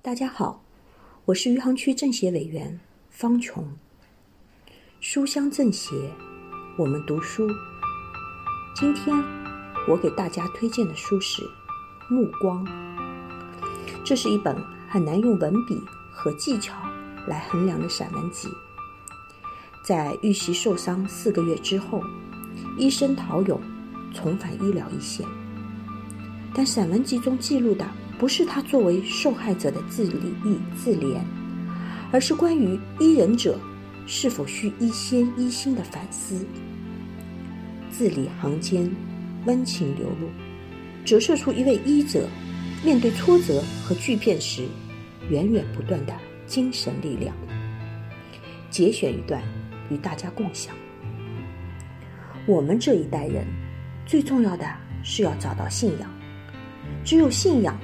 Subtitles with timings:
[0.00, 0.62] 大家好，
[1.24, 2.78] 我是余杭区政协委员
[3.10, 3.76] 方琼。
[5.00, 5.90] 书香政协，
[6.78, 7.48] 我们读书。
[8.76, 9.12] 今天
[9.88, 11.42] 我给大家推荐的书是
[12.08, 12.64] 《目光》，
[14.04, 14.56] 这是一本
[14.88, 15.76] 很难用文笔
[16.12, 16.74] 和技巧
[17.26, 18.48] 来衡量的散文集。
[19.84, 22.00] 在遇袭受伤四个月之后，
[22.78, 23.60] 医生陶勇
[24.14, 25.26] 重返医疗一线，
[26.54, 27.84] 但散文集中记录的。
[28.18, 31.20] 不是他作为受害者的自立意自怜，
[32.10, 33.56] 而是关于医人者
[34.06, 36.44] 是否需医先医心的反思。
[37.90, 38.90] 字里行间，
[39.46, 40.28] 温情流露，
[41.04, 42.28] 折射出一位医者
[42.84, 44.66] 面对挫折和巨变时
[45.30, 46.12] 源源不断的
[46.44, 47.32] 精神力量。
[48.68, 49.40] 节选一段
[49.90, 50.74] 与大家共享：
[52.46, 53.46] 我们这一代人
[54.04, 54.66] 最重要的
[55.04, 56.10] 是要找到信仰，
[57.04, 57.78] 只有信仰。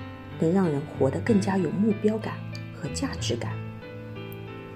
[0.45, 2.35] 能让人活得更加有目标感
[2.77, 3.53] 和价值感。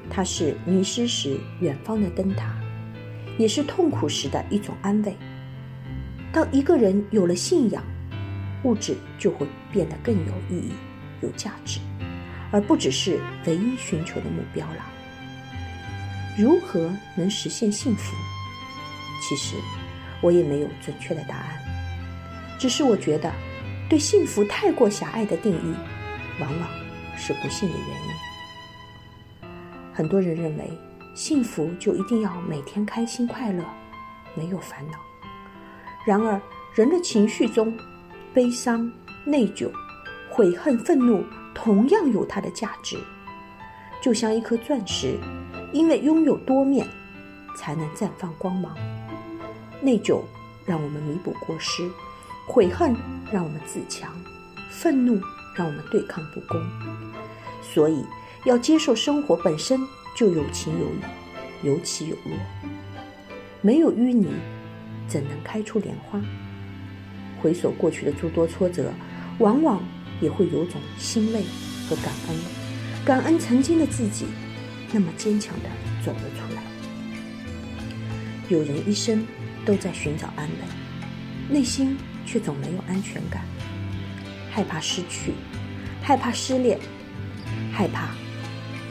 [0.08, 2.56] 它是迷失时远方的灯塔，
[3.36, 5.14] 也是痛苦时的一种安慰。
[6.32, 7.84] 当一个人有了信仰，
[8.62, 10.72] 物质就会变得更有意义、
[11.20, 11.80] 有价值，
[12.50, 14.86] 而不只是唯一寻求的目标了。
[16.38, 18.16] 如何能实现幸福？
[19.20, 19.56] 其实
[20.22, 21.58] 我也没有准确的答案，
[22.58, 23.30] 只是我觉得。
[23.88, 25.74] 对幸福太过狭隘的定义，
[26.40, 26.68] 往往
[27.16, 29.48] 是不幸的原因。
[29.94, 30.70] 很多人认为
[31.14, 33.64] 幸福就一定要每天开心快乐，
[34.34, 34.98] 没有烦恼。
[36.06, 36.40] 然而，
[36.74, 37.76] 人的情绪中，
[38.32, 38.90] 悲伤、
[39.24, 39.70] 内疚、
[40.30, 42.98] 悔恨、愤怒同样有它的价值。
[44.00, 45.18] 就像一颗钻石，
[45.72, 46.86] 因为拥有多面，
[47.56, 48.76] 才能绽放光芒。
[49.80, 50.20] 内疚
[50.64, 51.90] 让我们弥补过失。
[52.48, 52.96] 悔恨
[53.30, 54.10] 让我们自强，
[54.70, 55.20] 愤怒
[55.54, 56.58] 让我们对抗不公。
[57.62, 58.02] 所以，
[58.46, 59.78] 要接受生活本身
[60.16, 60.98] 就有晴有雨，
[61.62, 62.32] 有起有落。
[63.60, 64.28] 没有淤泥，
[65.06, 66.18] 怎能开出莲花？
[67.42, 68.92] 回首过去的诸多挫折，
[69.38, 69.82] 往往
[70.20, 71.44] 也会有种欣慰
[71.88, 72.36] 和感恩，
[73.04, 74.24] 感恩曾经的自己
[74.90, 75.68] 那么坚强的
[76.02, 76.62] 走了出来。
[78.48, 79.26] 有人一生
[79.66, 81.96] 都在寻找安稳，内心。
[82.30, 83.42] 却总没有安全感，
[84.50, 85.32] 害怕失去，
[86.02, 86.78] 害怕失恋，
[87.72, 88.10] 害怕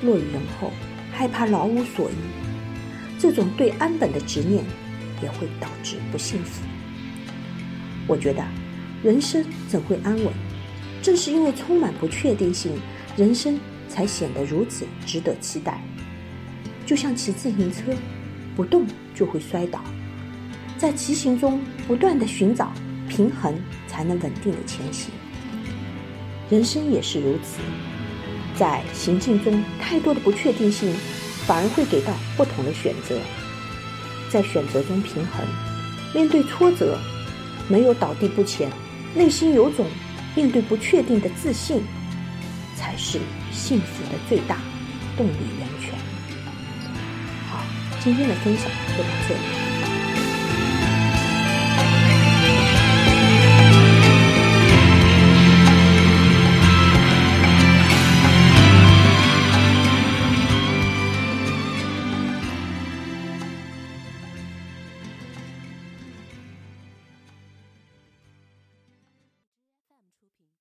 [0.01, 0.73] 落于人后，
[1.13, 2.15] 害怕老无所依。
[3.19, 4.63] 这种对安稳的执念，
[5.21, 6.63] 也会导致不幸福。
[8.07, 8.43] 我觉得，
[9.03, 10.33] 人生怎会安稳？
[11.03, 12.73] 正是因为充满不确定性，
[13.15, 15.79] 人生才显得如此值得期待。
[16.87, 17.93] 就像骑自行车，
[18.55, 19.79] 不动就会摔倒，
[20.75, 22.73] 在骑行中不断的寻找。
[23.07, 23.57] 平衡
[23.87, 25.11] 才能稳定的前行，
[26.49, 27.59] 人生也是如此。
[28.55, 30.93] 在行进中，太多的不确定性，
[31.45, 33.17] 反而会给到不同的选择。
[34.29, 35.45] 在选择中平衡，
[36.13, 36.97] 面对挫折，
[37.69, 38.69] 没有倒地不前，
[39.15, 39.85] 内心有种
[40.35, 41.81] 面对不确定的自信，
[42.75, 43.19] 才是
[43.51, 44.57] 幸福的最大
[45.15, 45.93] 动力源泉。
[47.49, 47.63] 好，
[48.03, 48.65] 今天的分享
[48.97, 49.76] 就到这里。